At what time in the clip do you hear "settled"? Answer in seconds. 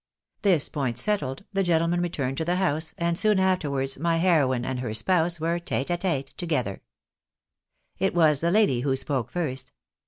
0.97-1.43